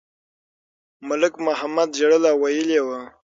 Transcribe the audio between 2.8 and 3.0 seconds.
وو.